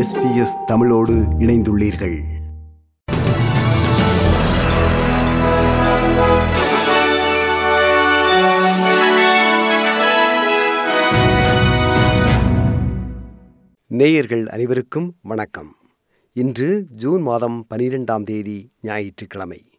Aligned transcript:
SBS 0.00 0.64
தமிழோடு 0.66 1.12
இணைந்துள்ளீர்கள். 1.12 2.18
நேயர்கள் 13.86 14.46
அனைவருக்கும் 14.46 15.16
வணக்கம். 15.22 15.76
இன்று 16.32 16.86
ஜூன் 16.90 17.22
மாதம் 17.22 17.66
பனிரெண்டாம் 17.74 18.22
தேதி 18.22 18.72
ஞாயிற்றுக்கிழமை. 18.80 19.70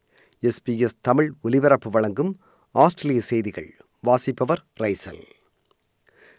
எஸ்பிஎஸ் 0.42 0.98
தமிழ் 1.02 1.34
ஒலிபரப்பு 1.42 1.90
வழங்கும் 1.90 2.40
ஆஸ்திரேலிய 2.72 3.22
செய்திகள். 3.22 3.76
வாசிப்பவர் 4.02 4.66
ரைசல். 4.80 5.24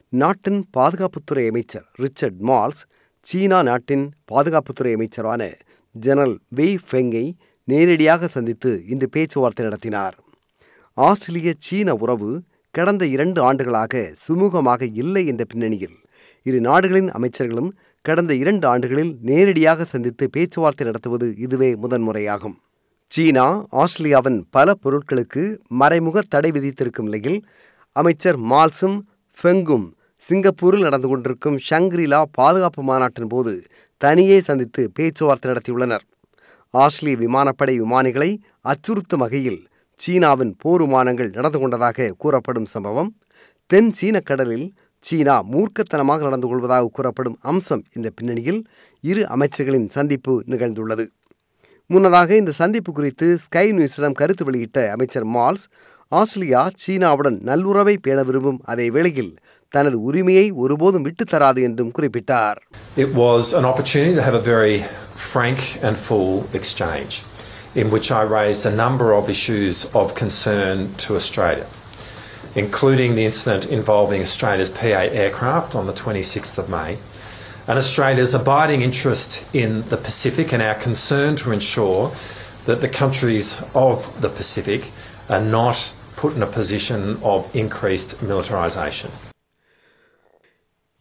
நாட்டின் 0.09 0.69
பாதுகாப்புத்துறை 0.77 1.49
அமைச்சர் 1.49 1.89
ரிச்சர்ட் 1.93 2.41
மால்ஸ் 2.41 2.85
சீனா 3.27 3.59
நாட்டின் 3.63 4.05
பாதுகாப்புத்துறை 4.31 4.93
அமைச்சரான 4.97 5.43
ஜெனரல் 5.95 6.35
வெய் 6.57 6.79
ஃபெங்கை 6.89 7.27
நேரடியாக 7.69 8.29
சந்தித்து 8.35 8.71
இன்று 8.93 9.07
பேச்சுவார்த்தை 9.15 9.63
நடத்தினார். 9.67 10.17
ஆஸ்திரேலிய 10.97 11.53
சீன 11.67 11.95
உறவு 11.95 12.31
கடந்த 12.75 13.05
இரண்டு 13.15 13.41
ஆண்டுகளாக 13.49 14.03
சுமூகமாக 14.25 14.89
இல்லை 15.03 15.23
என்ற 15.27 15.43
பின்னணியில் 15.53 15.97
இரு 16.47 16.59
நாடுகளின் 16.61 17.11
அமைச்சர்களும் 17.19 17.71
கடந்த 18.05 18.33
இரண்டு 18.35 18.67
ஆண்டுகளில் 18.73 19.13
நேரடியாக 19.31 19.85
சந்தித்து 19.85 20.25
பேச்சுவார்த்தை 20.29 20.87
நடத்துவது 20.87 21.27
இதுவே 21.45 21.71
முதன்முறையாகும். 21.83 22.57
சீனா 23.11 23.47
ஆஸ்திரேலியாவின் 23.83 24.39
பல 24.51 24.75
பொருட்களுக்கு 24.85 25.43
மறைமுக 25.81 26.23
தடை 26.29 26.51
விதித்திருக்கும் 26.51 27.09
நிலையில் 27.11 27.41
அமைச்சர் 27.97 28.39
மால்ஸும் 28.53 28.99
ஃபெங்கும் 29.39 29.87
சிங்கப்பூரில் 30.23 30.87
நடந்து 30.87 31.09
கொண்டிருக்கும் 31.09 31.57
ஷங்க்ரிலா 31.69 32.21
பாதுகாப்பு 32.39 32.83
மாநாட்டின் 32.83 33.31
போது 33.35 33.53
தனியே 34.01 34.37
சந்தித்து 34.41 34.83
பேச்சுவார்த்தை 34.97 35.49
நடத்தியுள்ளனர். 35.51 36.05
ஆஸ்திரேலிய 36.75 37.19
விமானப்படை 37.23 37.75
விமானிகளை 37.83 38.31
அச்சுறுத்தும் 38.73 39.23
வகையில் 39.25 39.61
சீனாவின் 40.01 40.53
போர் 40.63 40.83
விமானங்கள் 40.85 41.31
நடந்து 41.31 41.59
கொண்டதாக 41.59 42.09
கூறப்படும் 42.23 42.69
சம்பவம் 42.75 43.11
தென் 43.71 43.91
சீன 43.93 44.17
கடலில் 44.21 44.67
சீனா 45.05 45.37
மூர்க்கத்தனமாக 45.53 46.23
நடந்து 46.29 46.49
கொள்வதாக 46.49 46.91
கூறப்படும் 46.97 47.39
அம்சம் 47.51 47.85
என்ற 47.93 48.09
பின்னணியில் 48.11 48.61
இரு 49.05 49.23
அமைச்சர்களின் 49.35 49.89
சந்திப்பு 49.89 50.35
நிகழ்ந்துள்ளது. 50.51 51.05
முன்னதாக 51.91 52.37
இந்த 52.37 52.53
சந்திப்பு 52.61 52.91
குறித்து 52.93 53.27
ஸ்கை 53.45 53.67
நியூஸிடம் 53.73 54.19
கருத்து 54.21 54.45
வெளியிட்ட 54.45 54.79
அமைச்சர் 54.91 55.27
மால்ஸ் 55.37 55.65
ஆஸ்திரேலியா 56.13 56.63
சீனாவுடன் 56.83 57.39
நல்லுறவை 57.49 57.95
பேண 58.07 58.19
விரும்பும் 58.23 58.61
அதே 58.73 58.87
வேளையில் 58.91 59.33
தனது 59.72 59.98
உரிமையை 60.00 60.52
ஒருபோதும் 60.64 61.06
விட்டுத் 61.08 61.32
தராது 61.34 61.62
என்றும் 61.62 61.94
குறிப்பிட்டார் 61.98 62.60
It 63.06 63.12
was 63.26 63.44
an 63.60 63.66
opportunity 63.72 64.14
to 64.20 64.26
have 64.28 64.38
a 64.42 64.46
very 64.56 64.78
frank 65.32 65.60
and 65.86 65.96
full 66.08 66.32
exchange 66.54 67.14
in 67.76 67.88
which 67.94 68.08
I 68.12 68.24
raised 68.40 68.66
a 68.66 68.76
number 68.84 69.08
of 69.14 69.30
issues 69.30 69.78
of 70.00 70.16
concern 70.16 70.78
to 71.04 71.10
Australia, 71.16 71.68
including 72.56 73.16
the 73.16 73.26
incident 73.26 73.66
involving 73.78 74.22
Australia's 74.24 74.72
P8 74.72 75.12
aircraft 75.14 75.76
on 75.76 75.86
the 75.86 75.94
26th 75.94 76.58
of 76.58 76.70
May, 76.70 76.92
and 77.68 77.78
Australia's 77.78 78.34
abiding 78.34 78.82
interest 78.82 79.32
in 79.54 79.84
the 79.84 79.98
Pacific 79.98 80.54
and 80.54 80.62
our 80.62 80.76
concern 80.88 81.36
to 81.36 81.52
ensure 81.52 82.04
that 82.66 82.82
the 82.82 82.90
countries 83.02 83.48
of 83.76 83.98
the 84.22 84.30
Pacific 84.30 84.82
are 85.30 85.44
not 85.60 85.78
put 86.16 86.36
in 86.36 86.42
a 86.42 86.52
position 86.60 87.02
of 87.24 87.40
increased 87.56 88.12
militarisation. 88.24 89.12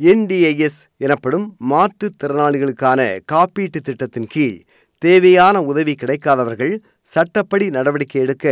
NDIS 0.01 0.77
எனப்படும் 0.97 1.45
மாற்றுத்திறனாளிகளுக்கான 1.69 3.01
காப்பீட்டு 3.31 3.79
திட்டத்தின் 3.83 4.27
கீழ் 4.27 4.55
தேவையான 5.01 5.61
உதவி 5.61 5.93
கிடைக்காதவர்கள் 5.93 6.73
சட்டப்படி 7.07 7.69
நடவடிக்கை 7.69 8.21
எடுக்க 8.21 8.45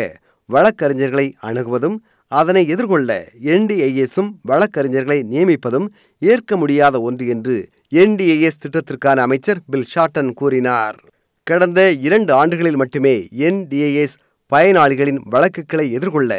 வழக்கறிஞர்களை 0.50 1.26
அணுகுவதும் 1.42 1.98
அதனை 2.32 2.64
எதிர்கொள்ள 2.68 3.10
என்டிஐஎஸும் 3.44 4.30
வழக்கறிஞர்களை 4.42 5.20
நியமிப்பதும் 5.32 5.88
ஏற்க 6.22 6.58
முடியாத 6.58 7.02
ஒன்று 7.02 7.28
என்று 7.28 7.56
என்டிஐஎஸ் 7.96 8.62
திட்டத்திற்கான 8.64 9.18
அமைச்சர் 9.18 9.62
பில் 9.68 9.90
ஷாட்டன் 9.96 10.34
கூறினார். 10.34 11.00
கடந்த 11.48 11.92
இரண்டு 12.08 12.34
ஆண்டுகளில் 12.34 12.76
மட்டுமே 12.76 13.16
என்டிஏஎஸ் 13.48 14.16
பயனாளிகளின் 14.52 15.22
வழக்குகளை 15.30 15.92
எதிர்கொள்ள 15.92 16.34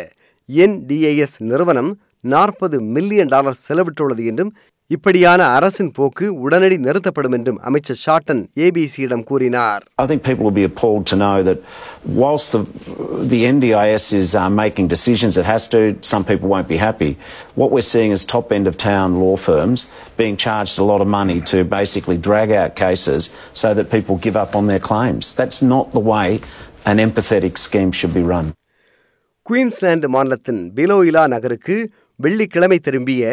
என்டிஏஎஸ் 0.48 1.36
நிறுவனம் 1.38 1.90
நாற்பது 2.20 2.76
மில்லியன் 2.94 3.26
டாலர் 3.26 3.62
செலவிட்டுள்ளது 3.68 4.24
என்றும் 4.26 4.52
இப்படியான 4.90 5.42
அரசின் 5.56 5.90
போக்கு 5.96 6.26
உடனடி 6.44 6.76
நிறுத்தப்படும் 6.86 7.34
என்றும் 7.36 7.58
அமைச்சர் 7.68 7.98
ஷாட்டன் 8.04 8.40
ஏபிசியிடம் 8.64 9.22
கூறினார் 9.28 9.82
I 10.02 10.06
think 10.10 10.20
people 10.28 10.44
will 10.46 10.58
be 10.62 10.66
appalled 10.70 11.04
to 11.10 11.16
know 11.22 11.36
that 11.48 11.58
whilst 12.20 12.48
the, 12.54 12.60
the 13.32 13.40
NDIS 13.52 14.06
is 14.20 14.28
uh, 14.34 14.44
making 14.62 14.86
decisions 14.96 15.34
it 15.42 15.46
has 15.52 15.64
to, 15.74 15.80
some 16.12 16.24
people 16.30 16.48
won't 16.54 16.70
be 16.74 16.80
happy. 16.88 17.12
What 17.60 17.70
we're 17.74 17.90
seeing 17.94 18.12
is 18.16 18.24
top 18.34 18.48
end 18.58 18.66
of 18.66 18.76
town 18.92 19.10
law 19.22 19.36
firms 19.48 19.80
being 20.22 20.36
charged 20.46 20.78
a 20.78 20.88
lot 20.92 21.00
of 21.00 21.10
money 21.18 21.38
to 21.52 21.60
basically 21.78 22.18
drag 22.28 22.50
out 22.62 22.72
cases 22.84 23.22
so 23.62 23.70
that 23.78 23.86
people 23.96 24.16
give 24.26 24.38
up 24.44 24.54
on 24.60 24.66
their 24.72 24.82
claims. 24.90 25.24
That's 25.40 25.60
not 25.74 25.86
the 25.92 26.04
way 26.12 26.28
an 26.86 26.98
empathetic 27.06 27.56
scheme 27.66 27.92
should 28.00 28.14
be 28.14 28.24
run. 28.34 28.48
Queensland 29.46 30.08
மாநிலத்தின் 30.08 30.60
Biloela 30.76 31.22
நகருக்கு 31.34 31.76
வெள்ளிக்கிழமை 32.20 32.78
திரும்பிய 32.78 33.24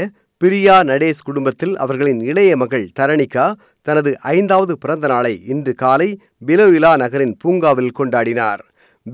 பிரியா 0.42 0.84
நடேஸ் 0.84 1.24
குடும்பத்தில் 1.24 1.78
அவர்களின் 1.78 2.20
இளைய 2.22 2.58
மகள் 2.58 2.84
தரணிகா 3.00 3.46
தனது 3.82 4.12
ஐந்தாவது 4.20 4.78
பிறந்த 4.78 5.08
நாளை 5.08 5.32
இன்று 5.46 5.74
காலை 5.74 6.20
பிலோயிலா 6.48 6.92
நகரின் 6.98 7.38
பூங்காவில் 7.40 7.96
கொண்டாடினார். 8.00 8.62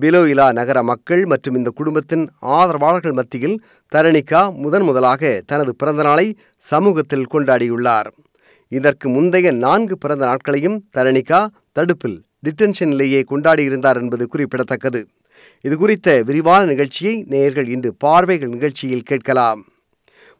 பிலோயிலா 0.02 0.52
நகர 0.52 0.84
மக்கள் 0.84 1.26
மற்றும் 1.26 1.56
இந்த 1.56 1.70
குடும்பத்தின் 1.70 2.30
ஆதரவாளர்கள் 2.40 3.12
மத்தியில் 3.12 3.64
தரணிகா 3.96 4.42
முதன் 4.56 4.82
முதலாக 4.82 5.42
தனது 5.46 5.76
பிறந்த 5.76 6.04
நாளை 6.04 6.28
சமூகத்தில் 6.58 7.28
கொண்டாடியுள்ளார். 7.34 8.10
இதற்கு 8.68 9.10
முந்தைய 9.10 9.52
நான்கு 9.52 9.98
பிறந்த 9.98 10.26
நாட்களையும் 10.26 10.84
தரணிகா 10.98 11.48
தடுப்பில் 11.72 12.22
டிட்டென்ஷனிலேயே 12.48 13.22
கொண்டாடியிருந்தார் 13.32 14.02
என்பது 14.02 14.28
குறிப்பிடத்தக்கது. 14.28 15.08
இதுகுறித்த 15.64 16.24
விரிவான 16.24 16.66
நிகழ்ச்சியை 16.66 17.26
நேயர்கள் 17.28 17.68
இன்று 17.68 17.96
பார்வைகள் 17.98 18.50
நிகழ்ச்சியில் 18.50 19.08
கேட்கலாம். 19.12 19.64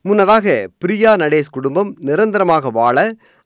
முன்னதாக 0.06 0.46
பிரியா 0.78 1.12
நடேஷ் 1.16 1.54
குடும்பம் 1.58 1.92
நிரந்தரமாக 2.00 2.70
வாழ 2.70 2.98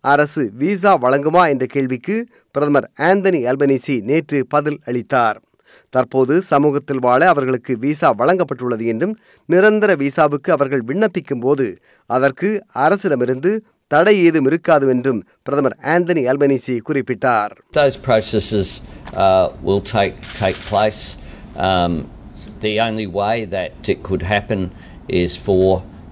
அரசு 0.04 0.44
விசா 0.54 0.92
வழங்குமா 1.04 1.44
என்ற 1.50 1.66
கேள்விக்கு 1.66 2.16
பிரதமர் 2.56 2.88
ஆந்தனி 3.08 3.40
அல்பனிசி 3.50 3.96
நேற்று 4.02 4.40
பதில் 4.48 4.80
அளித்தார் 4.86 5.38
தற்போது 5.94 6.36
சமூகத்தில் 6.44 7.00
வாழ 7.00 7.22
அவர்களுக்கு 7.28 7.74
விசா 7.78 8.10
வழங்கப்பட்டுள்ளது 8.18 8.86
என்றும் 8.86 9.14
நிரந்தர 9.50 9.94
விசாவுக்கு 9.96 10.50
அவர்கள் 10.50 10.84
விண்ணப்பிக்கும் 10.84 11.44
போது 11.46 11.68
அதற்கு 12.10 12.50
அரசிடமிருந்து 12.78 13.52
தடை 13.92 14.16
ஏதும் 14.24 14.46
இருக்காது 14.46 14.88
என்றும் 14.88 15.20
பிரதமர் 15.44 15.78
ஆந்தனி 15.94 16.24
அல்பனிசி 16.32 16.76
குறிப்பிட்டார் 16.90 17.54
Those 17.74 17.98
processes 18.08 18.70
uh, 19.18 19.46
will 19.64 19.84
take 19.92 20.16
take 20.40 20.60
place. 20.72 21.04
Um, 21.68 21.94
the 22.62 22.74
only 22.80 23.08
way 23.20 23.38
that 23.48 23.90
it 23.90 24.02
could 24.04 24.26
happen 24.28 24.64
is 25.18 25.34
for 25.40 25.64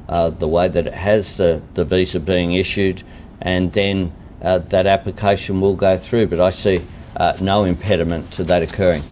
uh, 0.07 0.29
the 0.31 0.47
way 0.47 0.67
that 0.67 0.88
it 0.88 0.93
has 0.95 1.38
the, 1.38 1.61
the 1.73 1.85
visa 1.85 2.19
being 2.21 2.53
issued, 2.53 3.03
and 3.43 3.73
then 3.73 4.11
uh, 4.41 4.59
that 4.69 4.88
application 4.88 5.61
will 5.61 5.75
go 5.77 5.97
through. 5.97 6.27
But 6.27 6.41
I 6.41 6.49
see 6.51 6.79
uh, 7.16 7.38
no 7.41 7.63
impediment 7.66 8.31
to 8.33 8.43
that 8.45 8.63
occurring. 8.63 9.05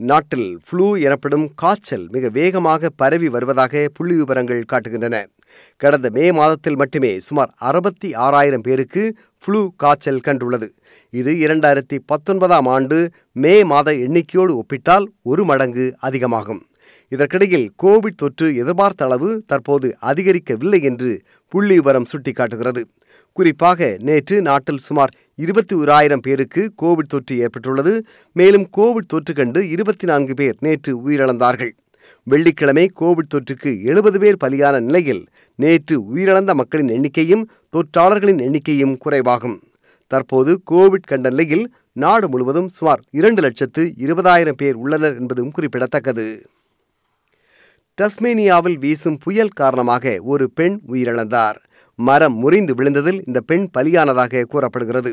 நாட்டில் 0.00 0.48
flu 0.66 0.84
எனப்படும் 1.00 1.46
காய்ச்சல் 1.54 2.04
மிக 2.08 2.28
வேகமாக 2.36 2.90
பரவி 3.00 3.28
வருவதாக 3.28 3.82
புள்ளி 3.96 4.14
விவரங்கள் 4.14 4.68
காட்டுகின்றன 4.72 5.16
கடந்த 5.80 6.08
மே 6.10 6.26
மாதத்தில் 6.32 6.76
மட்டுமே 6.76 7.10
சுமார் 7.18 7.50
அறுபத்தி 7.68 8.08
ஆறாயிரம் 8.24 8.64
பேருக்கு 8.66 9.02
ஃப்ளூ 9.42 9.60
காய்ச்சல் 9.76 10.22
கண்டுள்ளது 10.26 10.68
இது 11.12 11.32
இரண்டாயிரத்தி 11.44 11.98
பத்தொன்பதாம் 12.12 12.68
ஆண்டு 12.76 12.98
மே 13.36 13.54
மாத 13.70 13.90
எண்ணிக்கையோடு 14.06 14.54
ஒப்பிட்டால் 14.62 15.06
ஒரு 15.32 15.44
மடங்கு 15.44 15.86
அதிகமாகும் 16.08 16.62
இதற்கிடையில் 17.08 17.72
கோவிட் 17.82 18.16
தொற்று 18.16 18.56
எதிர்பார்த்த 18.56 19.04
அளவு 19.04 19.42
தற்போது 19.46 19.96
அதிகரிக்கவில்லை 20.02 20.82
என்று 20.82 21.22
புள்ளி 21.48 21.74
விவரம் 21.74 22.06
சுட்டிக்காட்டுகிறது. 22.12 22.82
குறிப்பாக 23.32 23.96
நேற்று 24.00 24.42
நாட்டில் 24.42 24.78
சுமார் 24.78 25.12
இருபத்தி 25.34 25.74
ஓராயிரம் 25.76 26.20
பேருக்கு 26.20 26.72
கோவிட் 26.82 27.12
தொற்று 27.14 27.38
ஏற்பட்டுள்ளது. 27.38 27.92
மேலும் 28.32 28.66
கோவிட் 28.76 29.10
தொற்று 29.12 29.34
கண்டு 29.34 29.68
இருபத்தி 29.68 30.06
நான்கு 30.06 30.34
பேர் 30.34 30.56
நேற்று 30.60 31.08
உயிரிழந்தார்கள். 31.08 31.72
வெள்ளிக்கிழமை 32.22 32.90
கோவிட் 33.00 33.32
தொற்றுக்கு 33.34 33.82
எழுபது 33.82 34.18
பேர் 34.20 34.36
பலியான 34.44 34.80
நிலையில் 34.80 35.26
நேற்று 35.54 35.96
உயிரிழந்த 36.14 36.54
மக்களின் 36.54 36.88
எண்ணிக்கையும் 36.88 37.44
தொற்றாளர்களின் 37.72 38.42
எண்ணிக்கையும் 38.46 38.96
குறைவாகும். 38.96 39.58
தற்போது 40.06 40.60
கோவிட் 40.70 41.06
கண்ட 41.06 41.28
நிலையில் 41.28 41.72
நாடு 41.92 42.28
முழுவதும் 42.28 42.68
சுமார் 42.68 43.00
இரண்டு 43.10 43.42
லட்சத்து 43.42 43.82
இருபதாயிரம் 43.98 44.58
பேர் 44.62 44.74
உள்ளனர் 44.74 45.16
என்பதும் 45.20 45.50
குறிப்பிடத்தக்கது. 45.50 46.26
டஸ்மேனியாவில் 47.98 48.76
வீசும் 48.82 49.16
புயல் 49.22 49.56
காரணமாக 49.60 50.04
ஒரு 50.32 50.44
பெண் 50.58 50.76
உயிரிழந்தார். 50.92 51.56
மரம் 51.98 52.36
முறிந்து 52.42 52.72
விழுந்ததில் 52.78 53.18
இந்த 53.28 53.38
பெண் 53.50 53.64
பலியானதாக 53.76 54.42
கூறப்படுகிறது. 54.52 55.10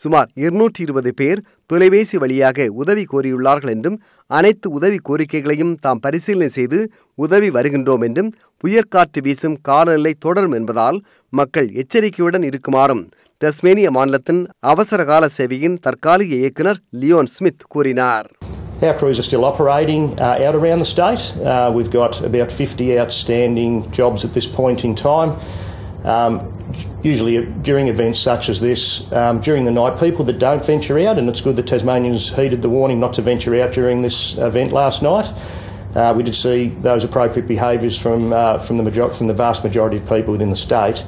சுமார் 0.00 0.30
இருநூற்றி 0.44 0.80
இருபது 0.86 1.10
பேர் 1.20 1.40
தொலைபேசி 1.70 2.16
வழியாக 2.22 2.66
உதவி 2.82 3.04
கோரியுள்ளார்கள் 3.12 3.72
என்றும் 3.74 3.98
அனைத்து 4.30 4.68
உதவி 4.78 4.98
கோரிக்கைகளையும் 5.08 5.74
தாம் 5.84 6.00
பரிசீலனை 6.06 6.48
செய்து 6.56 6.78
உதவி 7.24 7.50
வருகின்றோம் 7.56 8.04
என்றும் 8.08 8.32
புயற்காற்று 8.64 9.22
வீசும் 9.26 9.56
காலநிலை 9.68 10.12
தொடரும் 10.26 10.56
என்பதால் 10.58 10.98
மக்கள் 11.32 11.68
எச்சரிக்கையுடன் 11.82 12.46
இருக்குமாறும் 12.50 13.04
டஸ்மேனிய 13.40 13.88
மாநிலத்தின் 13.98 14.42
அவசரகால 14.72 15.28
சேவையின் 15.38 15.78
தற்காலிக 15.86 16.34
இயக்குனர் 16.42 16.82
லியோன் 17.02 17.30
ஸ்மித் 17.36 17.64
கூறினார். 17.74 18.28
Our 18.84 18.92
crews 18.92 19.18
are 19.18 19.22
still 19.22 19.46
operating 19.46 20.20
uh, 20.20 20.40
out 20.42 20.54
around 20.54 20.78
the 20.78 20.84
state. 20.84 21.34
Uh, 21.38 21.72
we've 21.74 21.90
got 21.90 22.20
about 22.20 22.52
50 22.52 22.98
outstanding 22.98 23.90
jobs 23.92 24.26
at 24.26 24.34
this 24.34 24.46
point 24.46 24.84
in 24.84 24.94
time. 24.94 25.40
Um, 26.04 26.52
usually 27.02 27.46
during 27.46 27.88
events 27.88 28.18
such 28.18 28.50
as 28.50 28.60
this, 28.60 29.10
um, 29.10 29.40
during 29.40 29.64
the 29.64 29.70
night, 29.70 29.98
people 29.98 30.26
that 30.26 30.38
don't 30.38 30.62
venture 30.62 30.98
out, 30.98 31.18
and 31.18 31.30
it's 31.30 31.40
good 31.40 31.56
that 31.56 31.66
Tasmanians 31.66 32.36
heeded 32.36 32.60
the 32.60 32.68
warning 32.68 33.00
not 33.00 33.14
to 33.14 33.22
venture 33.22 33.58
out 33.62 33.72
during 33.72 34.02
this 34.02 34.36
event 34.36 34.70
last 34.70 35.02
night. 35.02 35.32
Uh, 35.94 36.12
we 36.14 36.22
did 36.22 36.34
see 36.34 36.68
those 36.68 37.04
appropriate 37.04 37.46
behaviours 37.46 37.98
from, 37.98 38.34
uh, 38.34 38.58
from, 38.58 38.76
the 38.76 38.82
major- 38.82 39.08
from 39.08 39.28
the 39.28 39.34
vast 39.34 39.64
majority 39.64 39.96
of 39.96 40.06
people 40.06 40.32
within 40.32 40.50
the 40.50 40.56
state. 40.56 41.06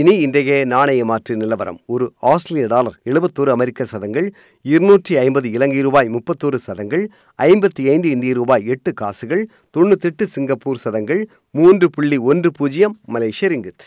இனி 0.00 0.12
இன்றைய 0.16 0.64
நாணய 0.64 1.04
மாற்று 1.04 1.36
நிலவரம். 1.36 1.78
ஒரு 1.86 2.12
ஆஸ்திரேலிய 2.20 2.66
dollar 2.66 2.96
எழுபத்தோரு 3.04 3.50
அமெரிக்க 3.50 3.84
சதங்கள் 3.84 4.34
இருநூற்றி 4.62 5.16
ஐம்பது 5.16 5.50
இலங்கை 5.50 5.80
ரூபாய் 5.80 6.08
முப்பத்தோரு 6.08 6.54
சதங்கள் 6.54 7.10
ஐம்பத்தி 7.42 7.84
ஐந்து 7.90 8.10
இந்திய 8.10 8.32
ரூபாய் 8.32 8.66
எட்டு 8.66 8.92
காசுகள் 8.94 9.48
தொண்ணூத்தெட்டு 9.76 10.22
சிங்கப்பூர் 10.22 10.76
சதங்கள் 10.76 11.28
மூன்று 11.50 11.90
புள்ளி 11.90 12.16
ஒன்று 12.16 12.52
பூஜ்ஜியம் 12.52 12.98
மலேசிய 13.06 13.50
ரிங்கித். 13.50 13.84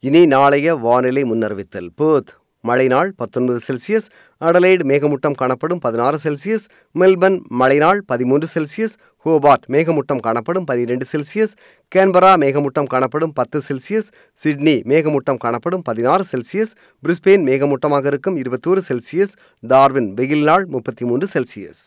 இனி 0.00 0.26
நாளைய 0.26 0.74
வானிலை 0.74 1.22
முன்னறிவித்தல். 1.22 1.88
பேர்த் 2.02 2.32
மழை 2.68 2.86
நாள் 2.88 3.10
பத்தொன்பது 3.16 3.60
செல்சியஸ் 3.68 4.08
அடலைடு 4.40 4.84
மேகமூட்டம் 4.84 5.34
காணப்படும் 5.34 5.78
பதினாறு 5.78 6.18
செல்சியஸ் 6.24 6.66
மெல்பர்ன் 6.94 7.38
மழை 7.60 7.78
நாள் 7.78 8.00
பதிமூன்று 8.06 8.48
செல்சியஸ் 8.54 8.96
ஹோபார்ட் 9.26 9.66
மேகமூட்டம் 9.66 10.20
காணப்படும் 10.20 10.64
பனிரெண்டு 10.64 11.06
செல்சியஸ் 11.12 11.54
கேன்பரா 11.92 12.32
மேகமூட்டம் 12.36 12.86
காணப்படும் 12.86 13.32
பத்து 13.32 13.60
செல்சியஸ் 13.68 14.08
சிட்னி 14.38 14.76
மேகமூட்டம் 14.84 15.36
காணப்படும் 15.36 15.82
பதினாறு 15.82 16.24
செல்சியஸ் 16.32 16.74
பிரிஸ்பெயின் 17.02 17.46
மேகமூட்டமாக 17.48 18.06
இருக்கும் 18.06 18.36
இருபத்தோரு 18.36 18.82
செல்சியஸ் 18.88 19.34
டார்வின் 19.62 20.10
வெயில் 20.14 20.44
நாள் 20.44 20.66
முப்பத்தி 20.66 21.04
மூன்று 21.04 21.28
செல்சியஸ். 21.34 21.82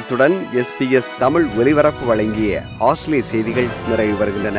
இத்துடன் 0.00 0.34
எஸ்பிஎஸ் 0.54 1.12
தமிழ் 1.18 1.46
ஒலிபரப்பு 1.58 2.04
வழங்கிய 2.06 2.50
ஆஸ்திரேலிய 2.88 3.24
செய்திகள் 3.30 3.70
நிறைவு 3.88 4.16
வருகின்றன 4.16 4.58